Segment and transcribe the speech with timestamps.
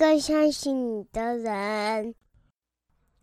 [0.00, 2.14] 更相信你的人。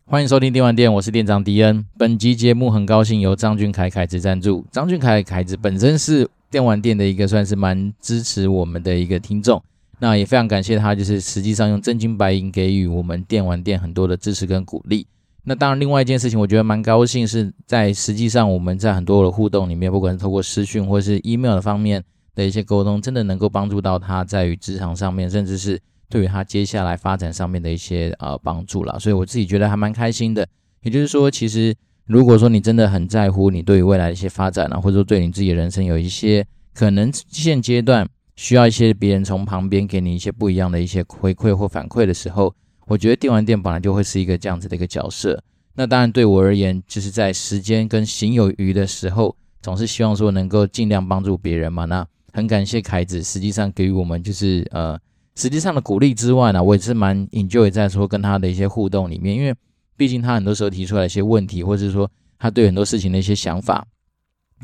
[0.06, 1.84] 欢迎收听电玩店，我是店长迪恩。
[1.98, 4.64] 本集节目很高兴由张俊凯凯子赞助。
[4.70, 9.60] 张俊凯凯子本身是电玩店的一个算是蛮支持我们的一个听众，
[9.98, 15.04] 那也非常感谢他，就是实际上用真金白银给予我们电玩店很多的支持跟鼓励。
[15.42, 22.04] 那当然，另外一件事情，我觉得蛮高兴，是在实际上我们在很多的互动里面，不管是透过视讯或是 email 的方面
[22.36, 28.98] 的一些沟通，真的能够帮助到他在于职场上面，甚至是对于他接下来发展上面的一些呃帮助啦。
[28.98, 30.46] 所以我自己觉得还蛮开心的。
[30.82, 31.74] 也就是说，其实
[32.06, 42.54] 如果说你真的很在乎你对于未来的一些发展啊，或者说对你自己的人生有一些可能现阶段需要一些别人从旁边给你一些不一样的一些回馈或反馈的时候。
[42.86, 45.38] 我觉得电玩店本来就会是一个这样子的一个角色，
[45.74, 51.84] 那当然对我而言，就是在时间跟行有余的时候，总是希望说能够尽量帮助别人嘛。
[51.84, 54.98] 那很感谢凯子，实际上给予我们就是呃
[55.38, 59.54] 实际上的鼓励之外呢，我也是蛮 enjoy 在说跟他的一些互动里面，因为
[59.96, 63.86] 毕竟他很多时候提出来一些问题，或者是说他对很多事情的一些想法，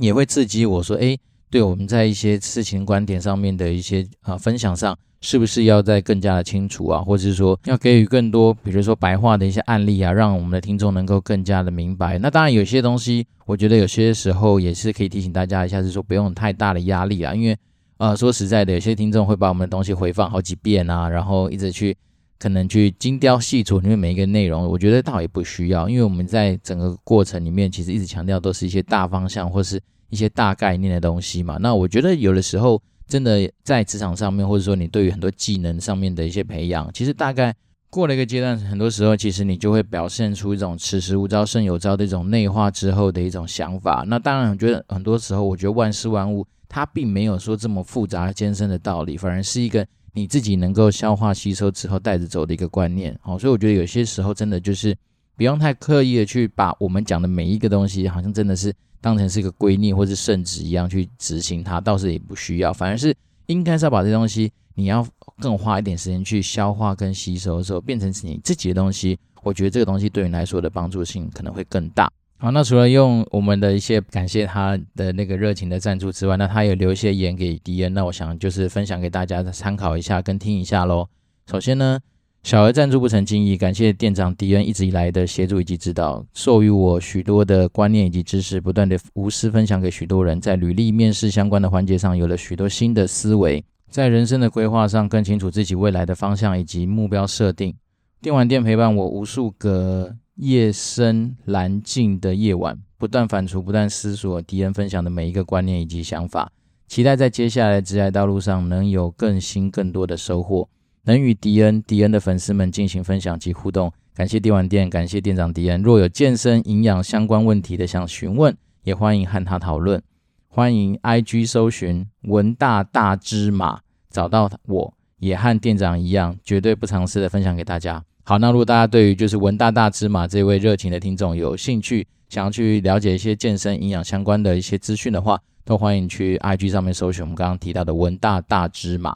[0.01, 1.17] 也会刺激我说，诶，
[1.49, 4.99] 对我们在一些事情观点上面的一些啊、分享上。
[5.21, 12.19] 是不是要再更加的清楚啊，或者是说要给予更多，比如说白话的一些案例啊，让我们的听众能够更加的明白。
[12.19, 17.57] 那当然有些东西，我觉得有些时候也是可以提醒大家一下，是说不用太大的压力啊，因为
[17.99, 21.97] 呃说实在的，有些听众会把我们的东西回放好几遍啊，然后一直去
[22.39, 31.57] 可能去精雕细琢里面每一个内容，我觉得倒也不需要，因为我们在整个过程里面其实一直强调都是一些大方向或是一些大概念的东西嘛。
[31.61, 32.81] 那我觉得有的时候。
[33.07, 37.55] 真的在职场上面，或者说你对于很多技能上面的一些培养，其实大概
[37.91, 44.07] 过了一个阶段，很多时候其实你就会表现出一种此时无招胜有招的一种内化之后的一种想法。
[44.09, 53.19] 那当然，我觉得很多时候，我觉得万事万物它并没有说这么复杂艰深的道理，反而是一个你自己能够消化吸收之后带着走的一个观念。
[53.23, 54.97] 好，所以我觉得有些时候真的就是
[55.37, 58.75] 不用太刻意的去把我们讲的每一个东西，好像真的是。
[59.01, 62.73] 当成是一个圭臬或是圣旨一样去执行它，倒是也不需要。
[62.73, 63.15] 反而是
[63.49, 65.07] 应该是要把这东西，你要
[65.41, 69.19] 更花一点时间去消化跟吸收的时候，变成是你自己的东西。
[69.43, 72.11] 我觉得这个东西对你来说的帮助性可能会更大。
[72.39, 81.09] 好，那除了用我们的一些感谢他的那个热情的赞助之外，那他也留一些言给迪恩，那我想就是分享给大家参考一下跟听一下喽。
[81.51, 82.01] 首先呢。
[82.43, 97.75] 小额赞助不成敬意，感谢店长迪恩一直以来的协助以及指导，授予我许多的观念以及知识，不断的无私分享给许多人，在履历面试相关的环节上有了许多新的思维，在人生的规划上更清楚自己未来的方向以及目标设定。
[98.21, 106.51] 电玩店陪伴我无数个夜深蓝静的夜晚，不断反刍，不断思索迪恩分享的每一个观念以及想法，
[106.89, 110.69] 期待在接下来的职业道路上能有更新更多的收获。
[111.05, 115.83] 能与迪恩、迪恩的粉丝们进行分享及互动，感谢电玩店，感谢店长迪恩。
[115.83, 120.03] 若有健身、营养相关问题的想询问，也欢迎和他讨论。
[120.49, 128.03] 欢迎 IG 搜寻文大大芝麻，找到我，也和店长一样，绝对不藏私的分享给大家。
[128.27, 139.15] 好，那如果大家对于就是文大大芝麻这位热情的听众有兴趣，想要去了解一些健身、营养相关的一些资讯的话，都欢迎去 IG 上面搜寻我们刚刚提到的文大大芝麻。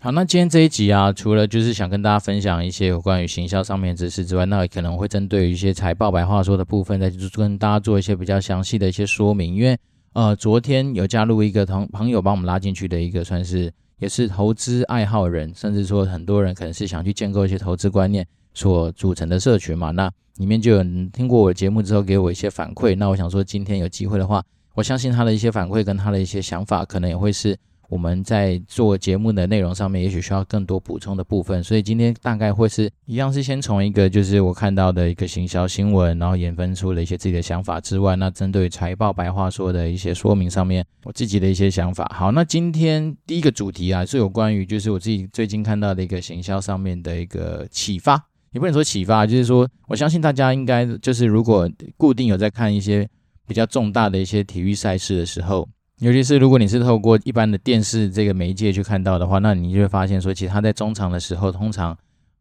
[0.00, 9.54] 好，那今天这一集啊，除了就是想跟大家分享一些有关于行销上面的知识之外，那可能会针对于一些财报白话说的部分，再跟大家做一些比较详细的一些说明。
[9.54, 9.76] 因为
[10.14, 19.90] 呃，昨天有加入一个同朋友帮我们拉进去的一个，算是也是投资爱好人，甚至说很多人可能是想去建构一些投资观念所组成的社群嘛。
[19.92, 24.42] 那里面就有人听过我节目之后给我一些反馈，那我想说今天有机会的话，
[24.74, 27.56] 我相信他的一些反馈跟他的一些想法，可能也会是。
[27.88, 42.10] 我们在做节目的内容上面，也许需要更多补充的部分，所以今天大概会是一样，是先从一个就是我看到的一个行销新闻，然后衍生出了一些自己的想法之外，那针对财报白话说的一些说明上面，我自己的一些想法。
[42.12, 48.20] 好，那今天第一个主题啊，是有关于就是我自己最近看到的一个行销上面的一个启发，
[48.56, 53.06] 也不能说启发，就是说我相信大家应该就是如果固定有在看一些
[53.46, 55.68] 比较重大的一些体育赛事的时候。
[55.98, 61.94] 尤其是如果你是透过一般的电视这个媒介去看到的话，那你就会发现说，其实他在中场的时候，通常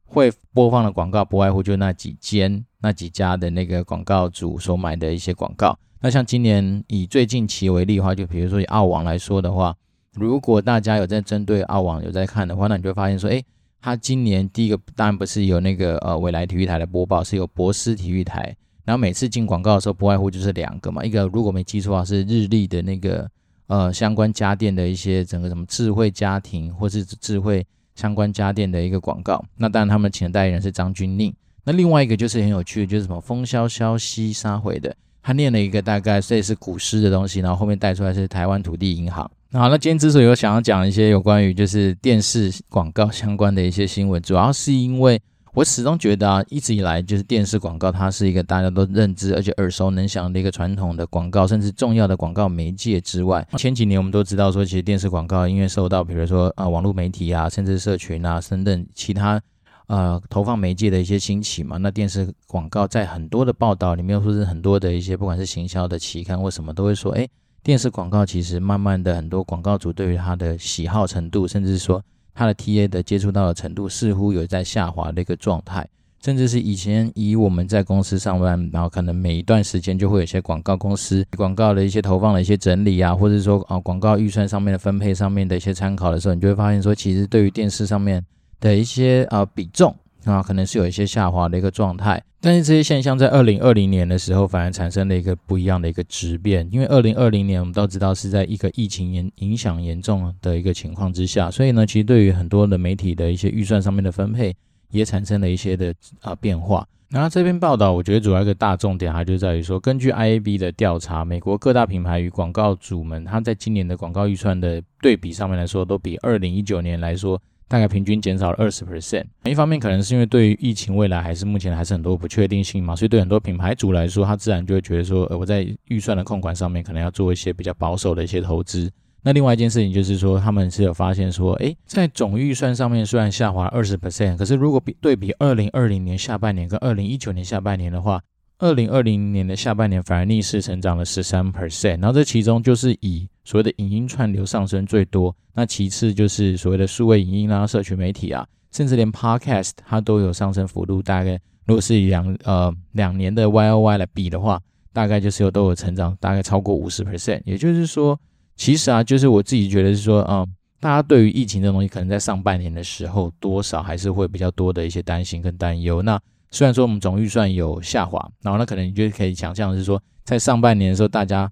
[0.06, 5.77] 会播放的广告不外乎就那几间、那几家的那个广告主所买的一些广告。
[6.00, 9.75] 那像今年以最近期为例的话，就比如说以澳网来说的话，
[10.13, 13.44] 如果大家有在针对澳网有在看的话，那你就会发现说，诶，
[13.86, 18.56] 他今年第一个当然不是有那个呃未来体育台的播报，是有博斯体育台。
[18.84, 23.30] 然后每次进广告的时候，不外乎就是两个嘛，一个如果没记错的话是日立的那个。
[23.68, 27.66] 呃相关家电的一些整个什么智慧家庭或是智慧
[27.96, 29.44] 相关家电的一个广告。
[29.58, 31.34] 那当然他们请的代言人是张钧甯。
[31.64, 39.30] 那另外一个就是很有趣的，就是什么风萧萧兮杀毁的，他念了一个大概这也是古诗的东西，然后后面带出来是台湾土地银行。
[39.57, 45.18] 好，那今天之所以有想要讲一些有关于就是电视广告相关的一些新闻，主要是因为
[45.54, 59.42] 我始终觉得啊，一直以来就是电视广告它是一个大家都认知而且耳熟能详的一个传统的广告，甚至重要的广告媒介之外，前几年我们都知道说，其实电视广告因为受到比如说啊网络媒体啊，甚至社群啊等等其他。
[59.88, 67.28] 呃，投放媒介的一些兴起嘛，那电视广告在很多的报道里面，或是很多的一些，不管是行销的期刊或什么，都会说，哎，
[67.65, 72.00] 电视广告其实慢慢的很多广告主对于他的喜好程度，甚至说
[72.31, 75.83] 他的 TA 的接触到的程度，似乎有在下滑的一个状态，
[76.23, 88.23] 甚至是以前以我们在公司上班，然后可能每一段时间就会有一些广告公司广告的一些投放的一些整理啊，或者说啊广告预算上面的分配上面的一些参考的时候，你就会发现说，其实对于电视上面。
[88.57, 89.94] 的一些呃比重
[90.25, 104.56] 啊，可能是有一些下滑的一个状态，但是这些现象在二零二零年的时候反而产生了一个不一样的一个质变，因为二零二零年我们都知道是在一个疫情严影响严重的一个情况之下，所以呢，其实对于很多的媒体的一些预算上面的分配
[104.89, 106.88] 也产生了一些的啊变化。
[107.10, 117.39] 那这篇报道我觉得主要一个大重点，它就在于说，根据 IAB 的调查，美国各大品牌与广告主们，他在今年的广告预算的对比上面来说，都比二零一九年来说。
[117.67, 119.25] 大概平均减少了二十 percent。
[119.44, 128.91] 一方面可能是因为对于疫情未来还是目前还是很多不确定性嘛，所以对很多品牌主来说，他自然就会觉得说，呃，我在预算的控管上面可能要做一些比较保守的一些投资。
[129.23, 138.21] 那另外一件事情就是说，他们是有发现说，诶，在总预算上面虽然下滑二十 percent，可是如果比对比二零二零年下半年跟二零一九年下半年的话，
[138.57, 151.02] 二零二零年的下半年反而逆势成长了十三 percent，然后这其中就是以所谓的影音串流上升最多，那其次就是所谓的数位影音啊、社群媒体啊，甚至连 podcast 它都有上升幅度。
[151.02, 154.62] 大概如果是以两呃两年的 Y O Y 来比的话，
[154.94, 157.42] 大概就是有都有成长，大概超过五十 percent。
[157.44, 158.18] 也就是说，
[158.56, 160.48] 其实啊，就是我自己觉得是说，嗯，
[160.80, 166.01] 大家对于疫情这东西，可能在上半年的时候，多少还是会比较多的一些担心跟担忧。
[166.01, 166.18] 那
[166.56, 171.52] 虽然说我们总预算有下滑，然后那可能你就可以想象是说，在上半年的时候，大家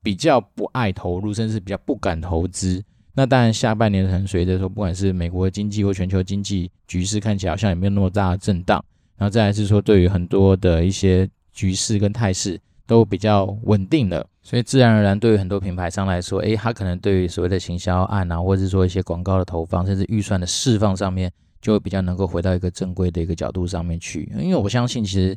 [0.00, 2.80] 比较不爱投入，甚至比较不敢投资。
[3.14, 8.80] 那当然下半年可能随着说，不管是美国经济或全球经济局势看起来好像也没有那么大的震荡，
[9.16, 21.28] 然后再来是说，对于很多的一些局势跟态势都比较稳定了，所以自然而然对于很多品牌商来说，诶，他可能对于所谓的行销案啊，或者是说一些广告的投放，甚至预算的释放上面。
[21.64, 25.34] 就会比较能够回到一个正规的一个角度上面去，因为我相信，其实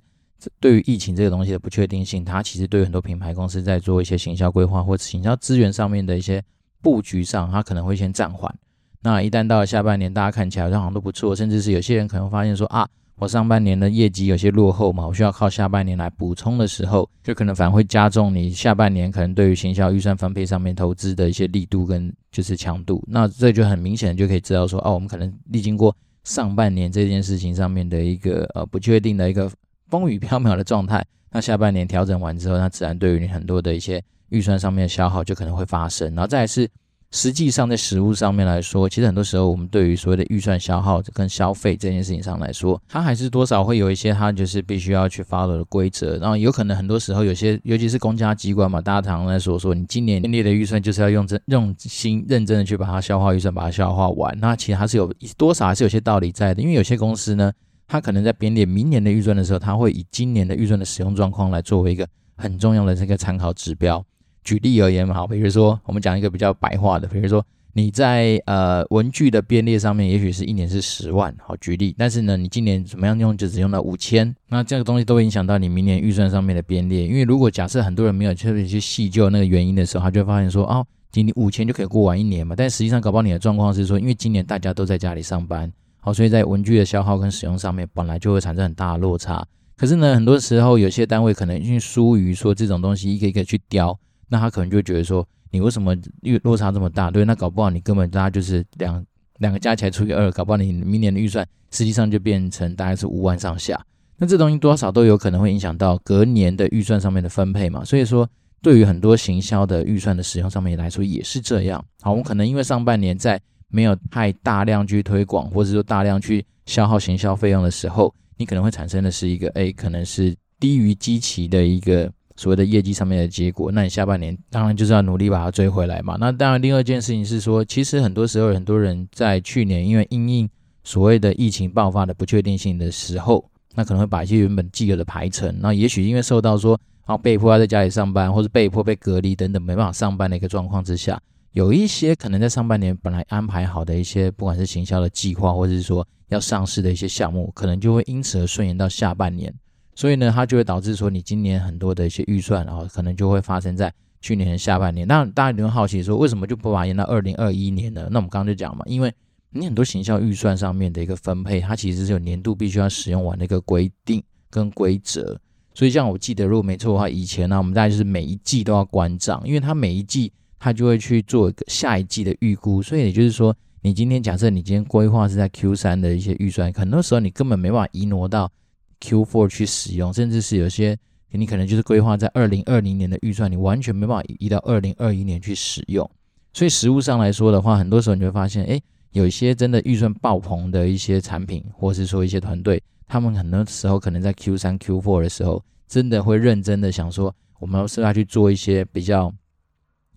[0.59, 6.43] 对于疫情这个东西的不确定性，它其实对于很多品牌公司在做一些行销规划或者行销资源上面的一些
[6.81, 8.53] 布局上，它可能会先暂缓。
[9.01, 12.85] 那一旦到了下半年，大家看起来好像都不错，甚至是有些人可能发现说啊，
[13.15, 23.01] 我上半年的业绩有些落后嘛，我需要靠下半年来补充的时候，就可能反而会加重你下半年可能对于行销预算分配上面投资的一些力度跟就是强度。
[23.07, 25.95] 那这就很明显的就可以知道说，哦，我们可能历经过。
[26.27, 29.49] 上半年这件事情上面的一个呃不确定的一个
[29.87, 36.69] 风雨飘渺的状态， 那下半年调整完之后，那自然对于你很多的一些预算上面的消耗就可能会发生，然后再来是。
[37.11, 46.17] 实际上，在实务上面来说，其实很多时候我们对于所谓的预算消耗跟消费这件事情上来说，它还是多少会有一些它就是必须要去 follow 的规则。
[46.17, 54.37] 然后有可能很多时候有些，尤其是公家机关嘛，大家常常在说说，你今年列的预算就是要用真用心认真的去把它消化预算，把它消化完。
[54.41, 57.51] 那其实它是有多少还是有些道理在的，因为有些公司呢，
[57.87, 64.05] 它可能在编列明年的预算的时候，它会以今年的预算的使用状况来作为一个很重要的这个参考指标。
[64.47, 77.05] 举例而言嘛，好，比如说我们讲一个比较白话的，比如说你在呃文具的编列上面，也许是一年是十万，好举例，但是呢，你今年怎么样用就只用了五千，那这个东西都会影响到你明年预算上面的编列。
[77.05, 89.45] 因为如果假设很多人没有特别去细究那个原因的时候，他就会发现说，哦，今年五千就可以过完一年嘛，但实际上搞不好你的状况是说，因为今年大家都在家里上班，好，所以在文具的消耗跟使用上面本来就会产生很大的落差。
[89.75, 93.99] 可是呢，很多时候有些单位可能因为疏于说这种东西一个一个去雕。
[94.29, 97.09] 那他可能就觉得说，你为什么预落差这么大？
[97.09, 99.05] 对，那搞不好你根本大家就是两
[99.37, 103.81] 两个加起来除以二，搞不好你明年的预算实际上就变成大概是五万上下。
[104.17, 107.85] 那这东西多少都有可能会影响到隔年的预算上面的分配嘛。
[107.85, 108.27] 所以说，
[108.61, 111.83] 对于很多行销的预算的使用上面来说也是这样。
[112.01, 122.11] 好，我们可能因为上半年在没有太大量去推广，或者说大量去消耗行销费用的时候，你可能会产生的是一个，哎，可能是低于基期的一个。
[122.37, 126.15] 所谓的业绩上面的结果，那你下半年当然就是要努力把它追回来嘛。
[126.19, 130.49] 那当然，另外一件事情是说，其实很多时候很多人在去年因为因应
[130.83, 133.43] 所谓的疫情爆发的不确定性的时候，
[133.75, 141.19] 那可能会把一些原本既有的排程，那也许因为受到说，然后被迫要在家里上班，或是被迫被隔离等等没办法上班的一个状况之下，
[141.53, 149.53] 有一些可能在上半年本来安排好的一些，不管是行销的计划，或者是说要上市的一些项目，可能就会因此而顺延到下半年。
[149.97, 155.07] 所以呢，它就会导致说，你今年很多的一些预算，然后可能就会发生在去年的下半年。
[155.07, 158.07] 那大家有没有好奇说，为什么就不把它延到二零二一年呢？
[158.11, 159.11] 那我们刚刚就讲嘛，因为
[159.49, 165.35] 你很多行销预算上面的一个分配，它其实是有年度必须要使用完的一个规定跟规则。
[165.73, 172.83] 所以像我记得，如果没错的话，以前呢、我们大概就是每一季都要关账，因为它每一季它就会去做一个下一季的预估。
[172.83, 178.51] 所以也就是说，你今天假设你今天规划是在 Q 三的一些预算，很多时候你根本没办法移挪到
[178.99, 180.97] Q four 去使用，甚至是有些
[181.31, 186.09] 你可能就是规划在二零二零年的预算，你完全没办法移到二零二一年去使用。
[186.53, 188.79] 所以实务上来说的话，很多时候你会发现，哎。
[189.11, 199.33] 有一些真的预算爆棚的一些产品，或是说一些团队，他们很多时候可能在 Q 三、Q 四的时候，真的会认真的想说，我们是要去做一些比较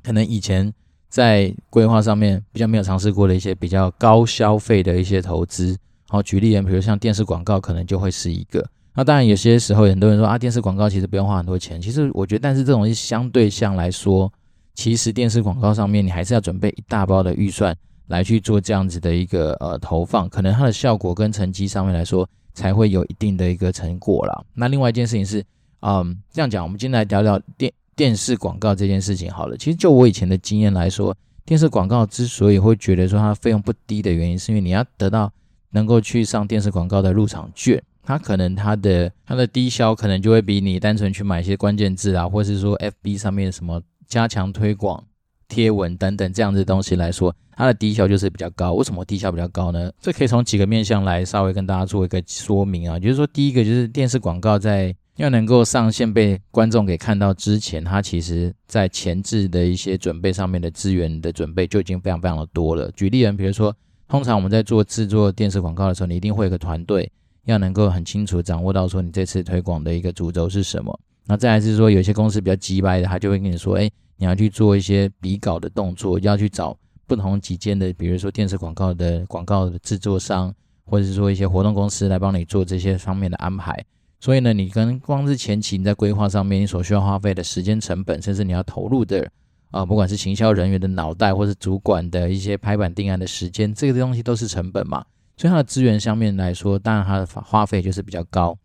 [0.03, 0.71] 可能以前
[1.09, 5.79] 在规划上面比较没有尝试过的一些比较高消费的一些投资。
[6.11, 8.69] 好，举例，比如像电视广告，可能就会是一个。
[8.97, 11.81] 那当然有些时候很多人说啊，电视广告其实不用花很多钱。
[11.81, 14.31] 其实我觉得，但是这种是相对项来说，
[14.75, 17.77] 其实电视广告上面你还是要准备一大包的预算。
[18.09, 24.45] 来去做这样子的一个呃投放，可能它的效果跟成绩上面来说才会有一定的一个成果啦。
[24.53, 25.45] 那另外一件事情是，
[25.83, 29.57] 嗯，这样讲，我们今天来聊聊电电视广告这件事情好了。
[29.57, 35.33] 其实就我以前的经验来说，电视广告之所以会觉得说它费用不低的原因，是因为你要得到
[35.71, 45.05] 能够去上电视广告的入场券，它可能它的它的低消可能就会比你单纯去买一些关键字啊，或是说 FB 上面什么加强推广。
[45.49, 48.75] 贴文等等这样子的东西来说，它的低消就是比较高。
[48.75, 49.91] 为什么低消比较高呢？
[50.01, 53.01] 这可以从几个面向来稍微跟大家做一个说明啊。
[53.01, 62.89] 就是说，第一个就是电视广告在要能够上线被观众给看到之前，它其实在前置的一些准备上面的资源的准备就已经非常非常的多了。
[62.93, 63.75] 举例人，比如说，
[64.11, 67.09] 通常我们在做制作电视广告的时候，你一定会有个团队，
[67.45, 70.99] 要能够很清楚掌握到说你这次推广的一个主轴是什么。
[71.27, 73.91] 那再来是说，有些公司比较急掰的，他就会跟你说，哎。
[74.17, 76.77] 你要去做一些比稿的动作，要去找
[77.07, 83.75] 不同几间的，比如说电视广告的广告的制作商，或者是说一些活动公司来帮你做这些方面的安排。
[84.21, 89.27] 所以呢，你跟光是前期你在规划上面，你所需要花费的时间成本，甚至你要投入的
[89.71, 95.05] 啊、不管是行销人员的脑袋，或是主管的一些拍板定案的时间，这个东西都是成本嘛。
[95.37, 98.57] 所以它的资源上面来说，当然它的花费就是比较高。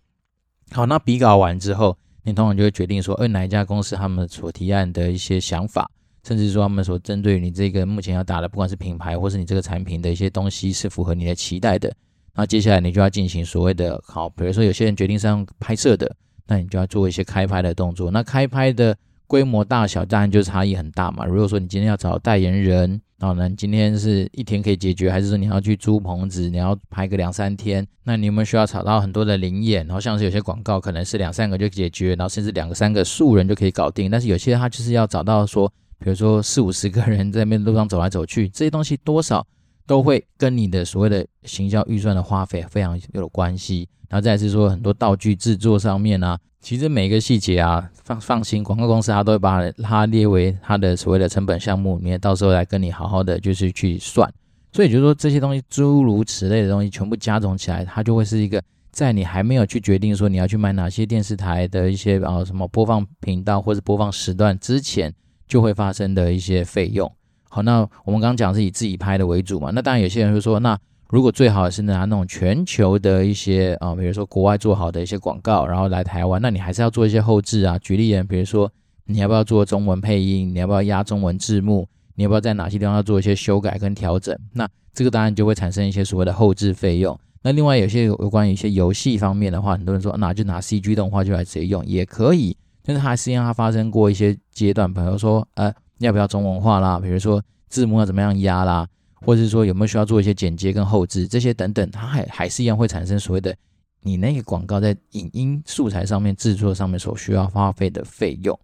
[0.71, 1.97] 好，那比稿完之后。
[2.27, 5.87] 你通常就会决定说，呃，哪一家公司他们所提案的一些想法，
[6.27, 11.95] 甚至说他们所针对你这个目前要打的，不管是品牌或是你这个产品的一些东西是符合你的期待的，
[12.33, 16.15] 那接下来你就要进行所谓的，好，比如说有些人决定是用拍摄的，
[16.47, 18.97] 那你就要做一些开拍的动作，那开拍的。
[19.27, 21.25] 规模大小当然就差异很大嘛。
[21.25, 27.85] 如果说你今天要找代言人，然后呢，今天是一天可以解决，还是说你要去租棚子，你要拍个两三天？
[28.03, 29.85] 那你有没有需要找到很多的临演？
[29.87, 34.11] 然后像是有些广告可能是两三个就解决，然后甚至两个三个素人就可以搞定。
[34.11, 35.67] 但是有些他就是要找到说，
[35.97, 39.45] 比如说四五十个人在那路上走来走去，这些东西多少
[39.87, 43.87] 都会跟你的所谓的行销预算的花费非常有关系。
[44.15, 46.39] 然后再是说很多道具制作上面啊。
[46.61, 54.31] 其实每一个细节啊，放放心，广告公司它都会把它列为它的所谓的成本项目里面，到时候来跟你好好的就是去算。
[54.71, 65.13] 所以就是说这些东西诸如此类的东西全部加总起来，它就会是一个在你还没有去决定说你要去买哪些电视台的一些啊什么播放频道或者播放时段之前，
[65.45, 67.11] 就会发生的一些费用。
[67.49, 70.79] 好，那我们刚刚讲是以自己拍的为主嘛，那当然有些人会说那。
[71.09, 77.77] 如果最好是拿那种全球的一些啊，比如说国外做好的一些广告，然后来台湾，那你还是要做一些后置啊。
[77.77, 78.69] 举例人，比如说
[79.05, 84.35] 你要不要做中文配音，你要不要压中文字幕，你要不要在哪些地方要做一些修改跟调整？
[84.53, 87.17] 那这个当然就会产生一些所谓的后置费用。
[87.43, 98.87] 那另外有些有关于一些游戏方面的话，很多人说那就拿 CG 动画就来直接用也可以，但是它实际上它发生过一些阶段，比如说呃要不要中文化啦，比如说字幕要怎么样压啦。
[99.25, 103.55] 或者是说有没有需要做一些剪接跟后置这些等等，它还还是一样会产生所谓的
[104.01, 108.57] 你那个广告在影音素材上面制作上面所需要花费的费用。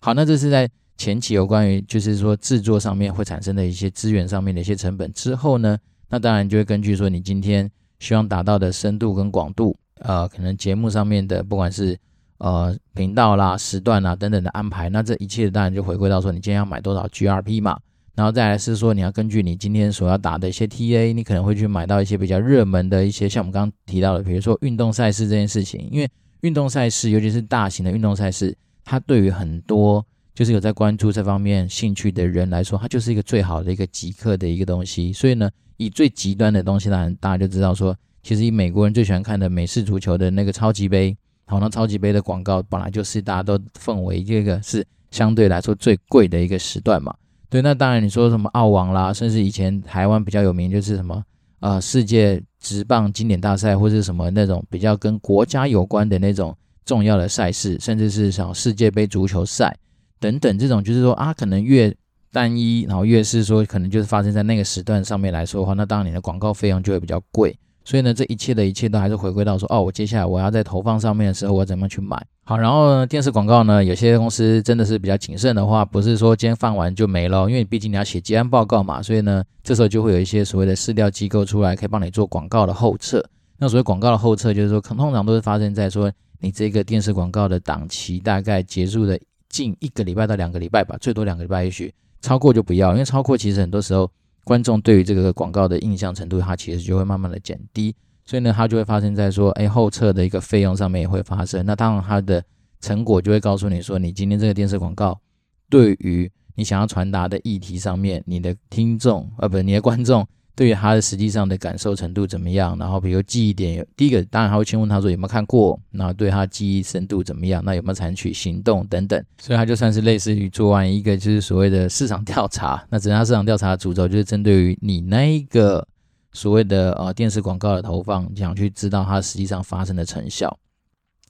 [0.00, 5.76] 好，那这是在前期有关于就是说制作上面会产生的一些资源上面的一些成本之后呢，
[6.08, 11.98] 那当然就会根据说你今天希望达到的深度跟广度，呃，可能节目上面的不管是
[12.38, 14.88] 呃频道啦、时段啦等等的安排。
[14.88, 17.78] 那这一切当然就回归到说，你今天要买多少 GRP 嘛，
[18.18, 26.10] 然后再来是说，你要根据你今天所要打的一些 TA，你可能会去买到一些比较热门的一些，像我们刚刚提到的，比如说运动赛事这件事情，因为
[26.40, 28.52] 运动赛事，尤其是大型的运动赛事，
[28.84, 35.12] 它对于很多就是有在关注这方面兴趣的人来说，它就是一个最好的一个即刻的一个东西。
[35.12, 47.14] 所以呢，以最极端的东西来，大家就知道说，其实以美国人最喜欢看的美式足球的那个超级杯，好，那超级杯的广告本来就是大家都奉为这个是相对来说最贵的一个时段嘛。
[47.50, 51.22] 对，那当然你说什么澳网啦，甚至以前台湾比较有名就是什么
[51.60, 59.74] 呃世界职棒经典大赛，或是什么那种比较跟国家有关的那种重要的赛事，甚至是像世界杯足球赛
[60.20, 61.94] 等等，这种就是说啊，可能越
[62.32, 67.58] 单一，然后越是说可能就是发生在那个时段上面来说的话，那当然你的广告费用就会比较贵。
[67.88, 72.22] 所以呢，这一切的一切都还是回归到说，哦，我接下来我要在投放上面的时候，我怎么去买？
[72.44, 83.24] 好，然后呢，电视广告呢，有些公司真的是比较谨慎的话，不是说今天放完就没了，因为毕竟你要写结案报告嘛，所以呢，这时候就会有一些所谓的市调机构出来，可以帮你做广告的后测。
[83.56, 89.18] 那所谓广告的后测，就是说，通常都是发生在说你这个电视广告的档期大概结束的
[89.48, 91.90] 近一个礼拜到两个礼拜吧，最多两个礼拜，也许
[92.20, 94.10] 超过就不要，因为超过其实很多时候。
[94.48, 101.66] 观众对于这个广告的印象程度，它其实就会慢慢的减低，所以呢，它就会发生在说，哎，后侧的一个费用上面也会发生。
[101.66, 102.42] 那当然，它的
[102.80, 105.20] 成果就会告诉你说，你今天这个电视广告
[105.68, 110.26] 对于你想要传达的议题上面，你的听众，呃，不你的观众。
[110.58, 112.76] 对于他的实际上的感受程度怎么样？
[112.80, 117.62] 然后比如记忆点，第一个当然他会先问他说有没有看过，然后对他记忆深度怎么样？
[117.64, 119.24] 那有没有采取行动等等？
[119.40, 122.84] 所以他就算是类似于做完一个就是所谓的市场调查。
[122.90, 125.86] 那整个市场调查的主轴就是针对于你那一个
[126.32, 130.58] 所谓的呃电视广告的投放，想去知道它实际上发生的成效。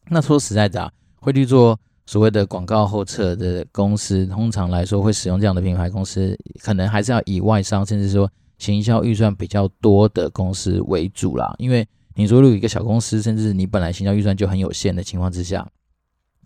[0.09, 8.27] 那说实在的啊，会去做所谓的广告后测的公司，通常来说会使用这样的品牌公司，可能还是要以外商，甚至说。
[8.59, 15.65] 行销预算比较多的公司为主啦，因为你说如果一个小公司，甚至你本来行销预算就很有限的情况之下，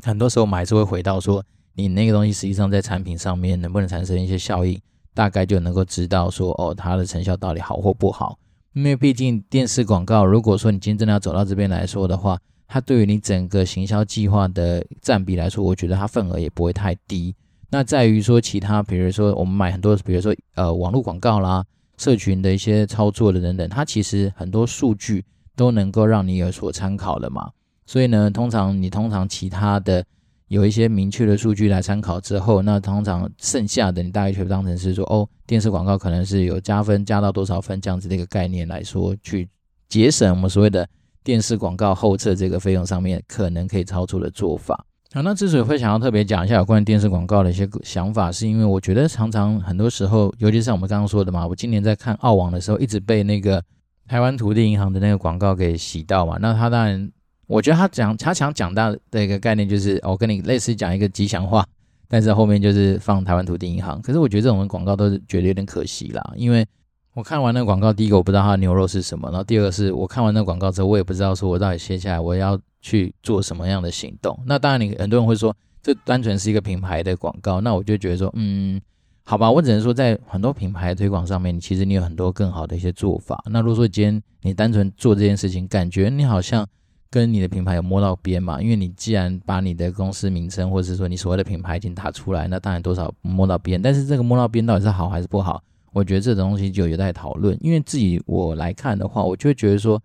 [0.02, 1.42] 很多时候我们还是会回到说，
[1.74, 4.78] 你那个东西实际上在产品上面能不能产生一些效应，
[5.14, 8.38] 大概就能够知道说，哦，它的成效到底好或不好。
[8.74, 17.34] 因为毕竟电视广告，如果说你今天真的要走到这边来说的话，它对于你整个行销计划的占比来说，我觉得它份额也不会太低。
[17.70, 21.64] 那在于说其他，比如说我们买很多，比如说呃网络广告啦。
[22.02, 27.48] 社群的一些操作的等等，它其实很多数据都能够让你有所参考的嘛。
[27.86, 30.04] 所以呢，通常你通常其他的
[30.48, 39.48] 有一些明确的数据来参考之后，那通常剩下的你大概就当成是说，哦，电视广告可能是有加分加到多少分这样子的一个概念来说，去
[39.88, 40.88] 节省我们所谓的
[41.22, 44.84] 电视广告后测这个费用上面可能可以操作的做法。
[45.14, 53.62] 好，那之所以会想要特别讲一下有关于电视广告的一些想法，是因为我觉得常常很多时候，尤其是像我们刚刚说的嘛，我今年在看澳网的时候，一直被那个
[54.08, 56.38] 台湾土地银行的那个广告给洗到嘛。
[56.40, 57.12] 那他当然，
[57.46, 61.62] 我觉得他讲他想讲到的一个概念就是，我跟你类似讲一个吉祥话，
[62.08, 64.00] 但是后面就是放台湾土地银行。
[64.00, 66.66] 可是我觉得这种广告都是觉得有点可惜啦，因为
[67.14, 72.58] 我看完那个广告，第一个我不知道它的牛肉是什么，然后第二个是我看完那个广告之后，我也不知道说我到底接下来我要。
[72.84, 74.36] 去做什么样的行动？
[74.44, 77.60] 那当然，你很多人会说，这单纯是一个品牌的广告。
[77.60, 78.80] 那我就觉得说，嗯，
[79.22, 83.40] 好吧，我只能说，在很多品牌推广上面，其实你有很多更好的一些做法。
[83.48, 86.66] 那如果说今天你单纯做这件事情，感觉你好像
[87.08, 88.60] 跟你的品牌有摸到边嘛？
[88.60, 93.80] 因为你既然把你的公司名称，或者是说你所谓的品牌已经打出来，那当然多少摸到边。
[93.80, 95.62] 但是这个摸到边到底是好还是不好？
[95.92, 97.56] 我觉得这种东西就有待讨论。
[97.60, 100.02] 因为自己我来看的话，我就会觉得说。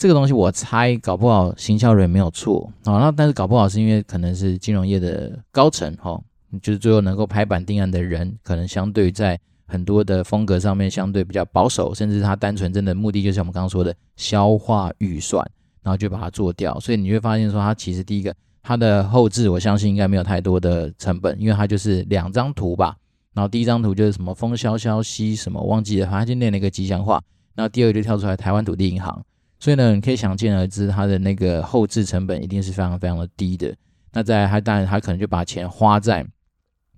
[0.00, 6.16] 这个东西我猜搞不好行销人没有错啊，那但是搞不好是因为可能是金融业的高层哈，
[6.62, 15.44] 就是最后能够拍板定案的人，可能相对在很多的风格上面相对比较保守，甚至他单纯真的目的就是我们刚刚说的消化预算，
[15.82, 16.78] 然后就把它做掉。
[16.78, 22.96] 所以你会发现说，它其实第一个它的后置，我相信应该没有太多的成本，因为它就是两张图吧。
[23.38, 27.22] 然后第一张图就是什么风萧萧兮什么忘记了，反正就念了一个吉祥话。
[27.54, 29.24] 然后第二个就跳出来台湾土地银行。
[29.60, 33.72] 所以呢，你可以想见而知，它的那个后置成本一定是非常非常的低的。
[34.12, 36.26] 那在它当然它可能就把钱花在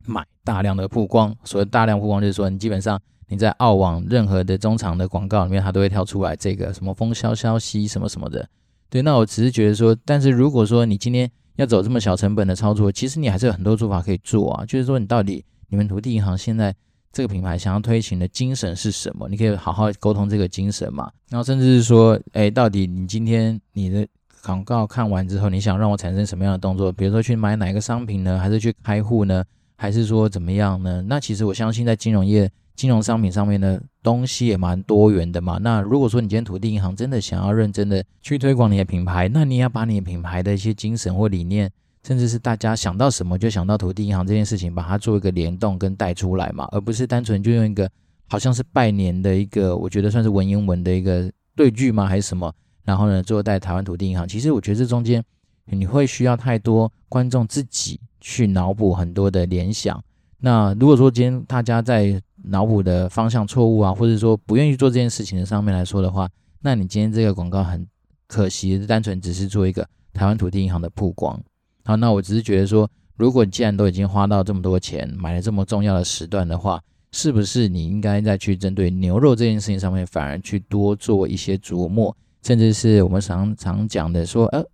[0.06, 1.36] 买大量的曝光。
[1.44, 2.98] 所谓大量曝光，就是说你基本上
[3.28, 8.48] 你在澳网任何的中场的广告里面，它都会跳出来这个什么风萧萧兮什么什么的。
[8.88, 14.64] 对，那我只是觉得说，但是如果说你今天要走这么小成本的操作，其实你还是有很多做法可以做啊。
[14.64, 16.74] 就是说，你到底你们土地银行现在。
[17.12, 19.28] 这个品牌想要推行的精神是什么？
[19.28, 21.10] 你可以好好沟通这个精神嘛。
[21.28, 24.06] 然后甚至是说，哎，到底你今天你的
[24.44, 26.92] 广告看完之后，你想让我产生什么样的动作？
[26.92, 28.38] 比如说去买哪一个商品呢？
[28.38, 29.42] 还是去开户呢？
[29.74, 31.02] 还是说怎么样呢？
[31.08, 35.58] 那其实我相信，在金融业、金融商品上面的东西也蛮多元的嘛。
[35.60, 41.68] 那如果说你今天土地银行真的想要认真的去推广你的品牌，那你要把你的品牌的一些精神或理念，
[42.02, 47.90] 甚至是大家想到什么就想到土地银行这件事情，把它做一个联动跟带出来嘛，而不是单纯就用一个
[48.28, 52.06] 好像是拜年的一个，我觉得算是文言文的一个对句吗？
[52.06, 52.52] 还是什么？
[52.84, 55.24] 然后呢，最后带台湾土地银行，其实我觉得这中间
[55.64, 57.98] 你会需要太多观众自己。
[58.22, 59.98] 去脑补很多的联想。
[60.40, 66.28] 那如果说今天大家在脑补的方向错误啊，或者说不愿意做这件事情的上面来说的话，
[66.60, 67.86] 那你今天这个广告很
[68.26, 71.42] 可惜，单纯只是做一个台湾土地银行的曝光。
[71.90, 84.64] 好，那我只是觉得说，如果你既然都已经花到这么多钱买了这么重要的时段的话，是不是你应该再去针对牛肉这件事情上面，反而去多做一些琢磨，甚至是我们常常讲的说，呃，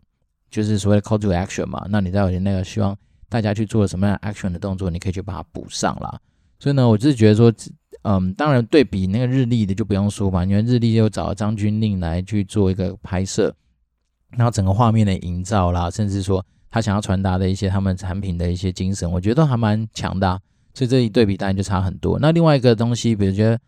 [0.51, 1.87] 就是所谓的 call to action 嘛。
[1.89, 2.95] 那你在有那个希望。
[3.29, 6.17] 大家去做什么样 action 的动作，你可以去把它补上啦。
[6.61, 7.53] 所以呢，我只是觉得说，
[8.03, 13.53] 嗯，当然对比那个日历的就不用说嘛，因为日历就找了张军令来去做一个拍摄，
[14.31, 20.39] 然后整个画面的营造啦，甚至说他想要传达的一些他们产品的一些精神，我觉得都还蛮强的啊。
[20.75, 22.19] 所以这一对比当然就差很多。
[22.19, 23.59] 那另外一个东西，比如觉得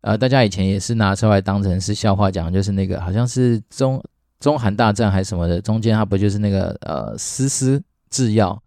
[0.00, 4.02] 呃，大家以前也是拿出来当成是笑话讲，就是那个好像是中
[4.40, 8.58] 中韩大战还是什么的，中间它不就是那个呃思思制药。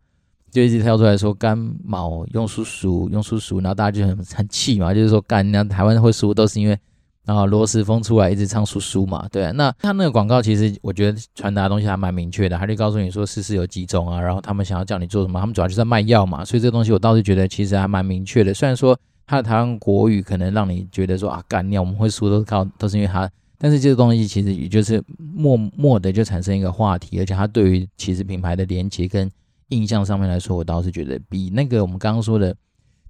[0.52, 6.80] 就一直跳出来说干毛用叔叔用叔叔，然后大家就很很气嘛，就是说干，那台湾会输都是因为
[7.28, 9.52] 然后罗时丰出来一直唱叔叔嘛，对。
[9.52, 18.54] 那他那个广告其实我觉得传达的东西还蛮明确的，他就告诉你说思思有几种啊，然后他们想要叫你做什么，他们主要就是在卖药嘛，所以这个东西我倒是觉得其实还蛮明确的。
[18.54, 29.30] 虽然说他的台湾国语可能让你觉得说啊干尿我们会输都是靠都是因为他，但是这个东西其实也就是默默的就产生一个话题，而且他对于其实品牌的连接跟。
[29.72, 32.56] 印象上面来说，我倒是觉得比那个我们刚刚说的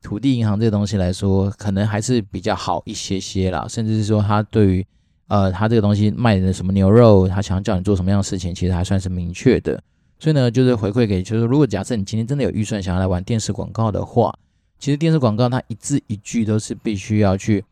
[0.02, 3.66] 土地银行这个东西来说，可能还是比较好一些些啦。
[3.70, 4.86] 甚至是说，他对于
[5.28, 9.82] 呃，他这个东西卖的什么牛肉，他想要叫你做什么样的事情，其实还算是明确的。
[10.20, 14.34] 所以呢，就是回馈给，就是如果假设你今天真的有预算想要来玩电视广告的话，
[14.80, 17.64] 其实电视广告它一字一句都是必须要去。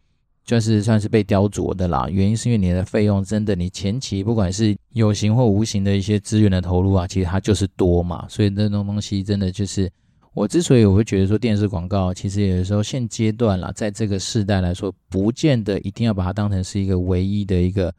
[0.43, 9.91] 就是算是被雕琢的啦，原因是因为你的费用真的，你前期不管是有形或无形的一些资源的投入啊，其实它就是多嘛，所以那种东西真的就是
[10.35, 17.91] 我之所以我会觉得说电视广告，其实有的时候现阶段啦，在这个世代来说，不见得一定要把它当成是一个唯一的一个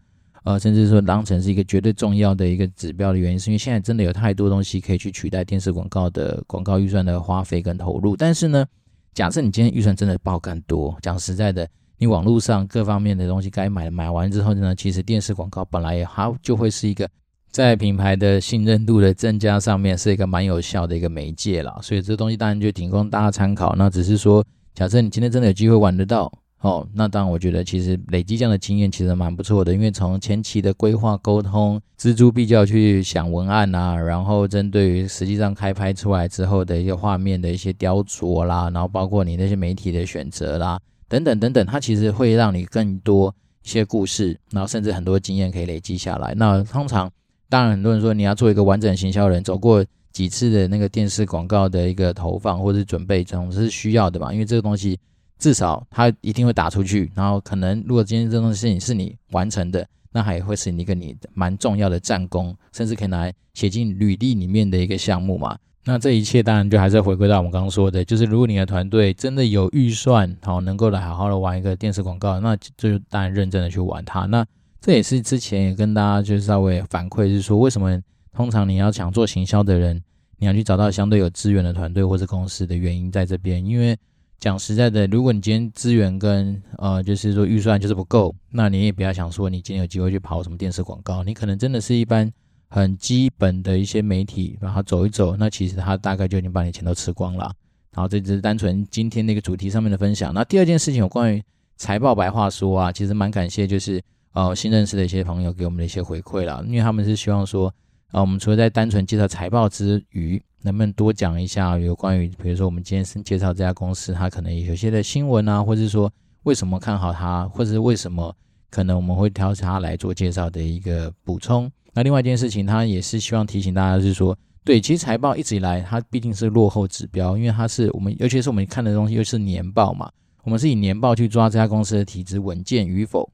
[0.44, 8.14] 呃，甚至说当成是一个绝对重要的一个指标的原因，是因为现在真的有太多东西可以去取代电视广告的广告预算的花费跟投入。
[8.14, 8.66] 但是呢，
[9.14, 11.66] 假设你今天预算真的爆干多，讲实在的。
[11.98, 17.08] 你网络上各方面的东西该买，买完之后呢，其实电视广告本来也好，就会是一个
[17.56, 21.74] 在品牌的信任度的增加上面是一个蛮有效的一个媒介啦。
[21.80, 23.74] 所以这东西当然就提供大家参考。
[23.78, 29.72] 那只是说，假设你今天真的有机会玩得到哦，那当然我觉得其实累积这样的经验其实蛮不错的。
[29.72, 40.78] 因为从前期的规划沟通、錙铢必较去想文案啊，然后针对于实际上开拍出来之后的一些画面的一些雕琢啦，然后包括你那些媒体的选择啦。
[41.08, 46.34] 等等等等，它其实会让你更多一些故事，然后甚至很多经验可以累积下来。
[46.36, 47.10] 那通常，
[47.48, 54.32] 当然很多人说你要做一个完整行销人，走过几次的那个电视广告的一个投放或者准备，总是需要的嘛。
[54.32, 54.98] 因为这个东西
[55.38, 65.56] 至少它一定会打出去，然后可能如果今天这东西是你完成的，那还会是你一个你蛮重要的战功，甚至可以拿来写进履历里面的一个项目嘛。
[65.84, 74.26] 那这一切当然就还是回归到我们刚刚说的，就是如果你的团队真的有预算，好能够来好好的玩一个电视广告，那就当然认真的去玩它。
[74.26, 74.44] 那
[74.86, 78.00] 这也是之前也跟大家就是稍微反馈，就是说为什么
[78.32, 80.00] 通常你要想做行销的人，
[80.38, 83.66] 你要去找到相对有资源的团队或者公司的原因在这边。
[83.66, 83.98] 因为
[84.38, 92.32] 讲实在的，如果你今天资源跟呃就是说预算就是不够，那你也不要想说你今天有机会去跑什么电视广告，你可能真的是一般。
[92.68, 97.52] 很基本的一些媒体，然后走一走，那其实他大概就已经把你钱都吃光了。
[97.92, 100.34] 然后这只是单纯今天那个主题上面的分享。
[100.34, 101.40] 那第二件事情有关于
[101.76, 104.02] 财报白话说啊，其实蛮感谢，就是
[104.36, 107.72] 呃新认识的一些朋友给我们的一些回馈啦，因为他们是希望说，
[108.08, 118.30] 啊我们除了在单纯介绍财报之余，能不能多讲一下有关于，比如说我们今天是介绍这家公司，它可能有些的新闻啊，或者是说为什么看好它，或者是为什么
[118.68, 121.72] 可能我们会挑它来做介绍的一个补充。
[121.94, 130.12] 那另外一件事情，他也是希望提醒大家，是说，对，其实财报一直以来，它毕竟是落后指标，因为它是我们，尤其是我们看的东西，又是年报嘛，
[130.44, 133.26] 我们是以年报去抓这家公司的体质稳健与否，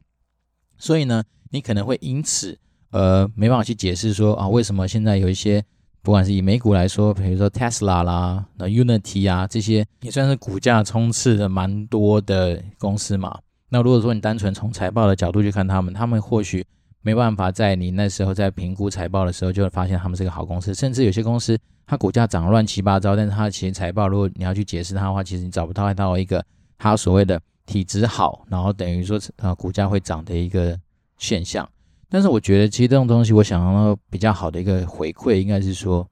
[0.82, 2.58] 所以呢，你可能会因此，
[2.90, 5.64] 呃没办法去解释说啊，为什么现在有一些
[6.02, 13.38] 不管是以美股来说，比如说 Tesla 啦、那 Unity 啊这些，也算是股价冲刺的蛮多的公司嘛。
[13.68, 16.66] 那如果说你单纯从财报的角度去看他们，他们或许
[17.00, 26.44] 没办法在你那时候在评估财报的时候就会发现他们是个好公司，甚至有些公司它股价涨乱七八糟，但是它其实财报如果你要去解释它的话，其实你找不到到一个
[26.76, 27.40] 它所谓的。
[27.64, 30.79] 体质好，然后等于说呃股价会涨的一个
[31.18, 31.68] 现象。
[32.09, 36.07] 但是我觉得其实这种东西，我想要比较好的一个回馈，应该是说，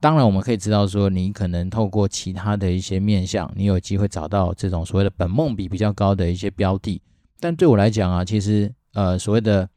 [0.00, 7.00] 当然我们可以知道说，你可能透过其他的一些面向，你有机会找到这种所谓的本梦比比较高的一些标的。
[7.38, 9.68] 但对我来讲啊，其实呃所谓的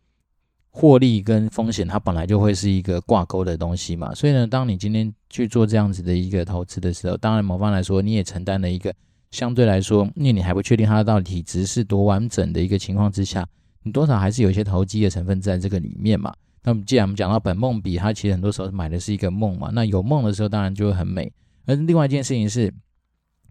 [0.71, 4.15] 获利跟风险，它本来就会是一个挂钩的东西嘛。
[4.15, 8.91] 所以呢，当你今天去做这样子的一个投资的时候，当然某方来说，你也承担了一个。
[9.31, 13.47] 相对来说，因为你还不确定它到底体质是多完整的一个情况之下，
[13.83, 16.33] 你多少还是有一些投机的成分在这个里面嘛。
[16.63, 19.71] 那么既然我们讲到本梦比，它其实很多时候买的是一个梦嘛。
[19.73, 21.31] 那有梦的时候，当然就会很美。
[21.65, 22.71] 而另外一件事情是，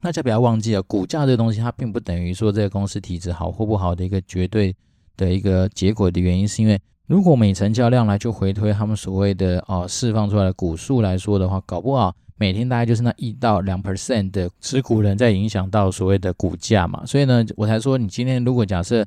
[0.00, 4.76] 大家不要忘记了，股价这个东西，它并不等于说这个公司体质好或不好的一个绝对
[5.16, 12.14] 的一个结果的原因，是因为如果每成交量来就回推他们所谓的哦释放出来的股数来说的话，搞不好。
[12.40, 19.04] 每天大概就是那一到两 percent 的持股人在影响到所谓的股价嘛，所以呢，我才说你今天如果假设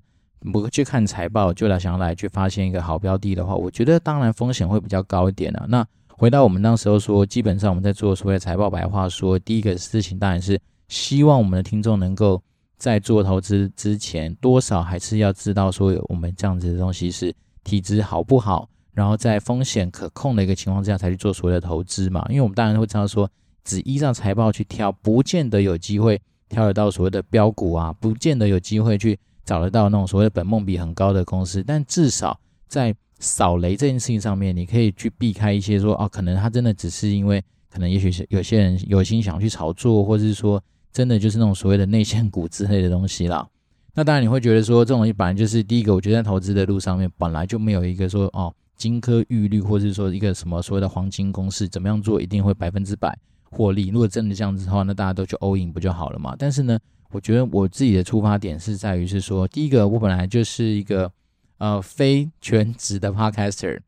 [0.52, 5.66] 不去看财报就来想要来去发现一个好标的的话，我觉得当然风险会比较高一点啊。
[5.68, 12.40] 那回到我们那时候说，基本上我们在做所谓财报白话说，第一个事情当然是希望我们的听众能够
[12.78, 18.70] 在做投资之前，多少还是要知道说我们这样子的东西是体质好不好。
[18.94, 22.24] 然后在风险可控的一个情况之下，才去做所谓的投资嘛。
[22.30, 23.30] 因为我们当然会知道说，
[23.64, 31.64] 只依照财报去挑，不见得有机会挑得到所谓的标股啊，不见得有机会去找得到那种所谓的本梦比很高的公司。
[31.64, 43.48] 但至少在扫雷这件事情上面，你可以去避开一些说，哦，可能他真的只是因为，可能也许是有些人有心想去炒作，或者是说真的就是那种所谓的内线股之类的东西啦。
[43.96, 48.54] 那当然你会觉得说，这种东西本来就是第一个，我觉得在投资的路上面本来就没有一个说，哦。
[48.84, 53.18] 金科玉律，或是说一个什么所谓的黄金公式，怎么样做一定会百分之百
[53.50, 53.88] 获利？
[53.88, 56.36] 如果真的这样子的话，那大家都去 all in 不就好了嘛？
[56.38, 56.78] 但是呢，
[57.10, 61.10] 我觉得我自己的出发点是在于是说，第一个我本来就是一个
[61.60, 63.80] 呃非全职的 podcaster，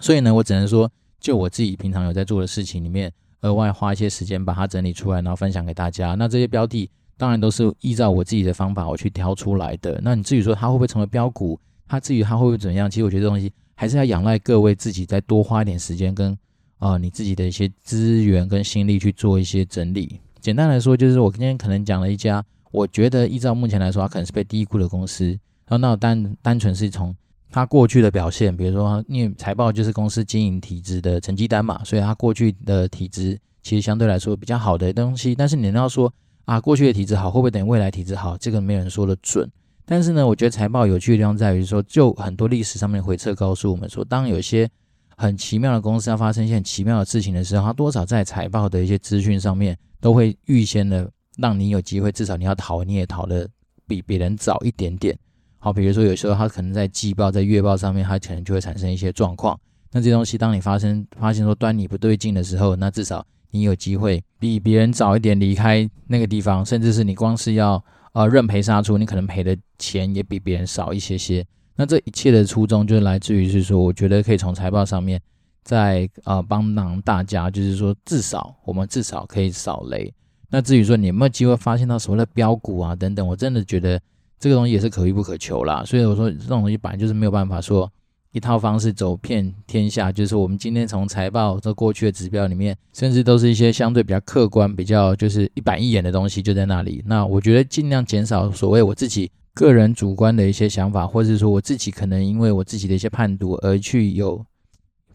[0.00, 3.12] 所以呢，我只能说就我自己平常有在做的事情里面，
[3.42, 6.16] 额外花一些时间把它整理出来，然后分享给大家。
[6.16, 10.00] 那这些标的当然都是依照我自己的方法我去挑出来的。
[10.02, 12.90] 那你至于说它会不会成为标股，它至于它会不会怎样？
[12.90, 13.52] 其实我觉得这东西。
[13.76, 16.36] 还是要仰赖各位自己再多花一点时间跟
[16.78, 20.20] 啊、你自己的一些资源跟心力去做一些整理。
[20.40, 25.28] 简单来说，就是我今天可能讲了一家，我觉得依照目前来说，它可能是被低估的公司。
[25.66, 27.16] 然后那单单纯是从
[27.50, 35.34] 它过去的表现，比如说因为财报就是公司经营体质的成绩单嘛，所以它过去的体质其实相对来说比较好的东西。
[35.34, 36.12] 但是你要说
[36.44, 38.36] 啊，过去的体质好，会不会等于未来体质好？
[38.36, 39.50] 这个没有人说得准。
[39.88, 44.68] 但是呢，我觉得财报有趣的地方在于说，就很多历史上面回测告诉我们说，当有些
[45.16, 53.48] 很奇妙的公司要发生一些很奇妙的事情的时候，它多少在财报的一些资讯上面都会预先的让你有机会，至少你要逃你也逃得
[53.86, 55.16] 比别人早一点点。
[55.60, 59.56] 好，比如说有时候它可能在季报、在月报上面，它可能就会产生一些状况。
[59.92, 67.80] 那这东西，当你发生发现说端倪不对劲的时候，那至少你有机会比别人早一点离开那个地方，甚至是你光是要。
[68.16, 71.46] 呃，认赔杀出，你可能赔的钱也比别人少一些些。
[71.74, 75.20] 那这一切的初衷就是来自于是说，我觉得可以从财报上面
[75.62, 80.10] 再呃帮忙大家，就是说至少我们至少可以扫雷。
[80.48, 84.00] 那至于说你有没有机会发现到所谓的标股啊等等，我真的觉得
[84.38, 85.84] 这个东西也是可遇不可求啦。
[85.84, 87.92] 所以我说这种东西本来就是没有办法说。
[88.32, 97.02] 一套方式走遍天下，就是我们今天从财报这过去的指标里面，甚至都是一些相对比较客观、比较就是一板一眼的东西，就在那里。
[97.06, 104.44] 那我觉得尽量减少所谓我自己个人主观的一些想法，或者是说我自己可能因为我自己的一些判读而去有，不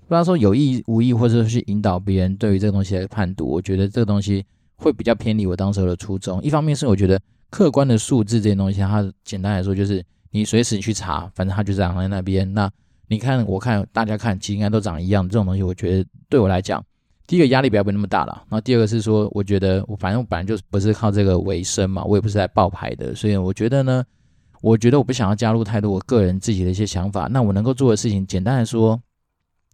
[0.07, 3.45] 知道说有意无意，或者说去引导别人对于这个东西的判读。
[3.45, 4.43] 我觉得这个东西
[4.77, 6.41] 会比较偏离我当时的初衷。
[6.41, 7.21] 一方面是我觉得
[7.51, 12.51] 客观的数字这些东西，它简单来说就是你随时去查，反正它就长在那边。
[12.53, 12.67] 那
[13.11, 15.27] 你看，我看，大家看，其实应该都长一样。
[15.27, 16.81] 这种东西，我觉得对我来讲，
[17.27, 18.31] 第一个压力不要不那么大了。
[18.49, 24.01] 然后第二个是说，我觉得我反正我本来就不是靠这个为生嘛，我也不是来爆牌的，所以我觉得呢，
[24.61, 27.27] 我觉得我不想要加入太多我个人自己的一些想法。
[27.27, 28.97] 那我能够做的事情，简单来说，